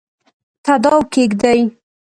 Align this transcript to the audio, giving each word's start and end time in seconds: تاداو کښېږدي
تاداو 0.65 1.01
کښېږدي 1.11 1.59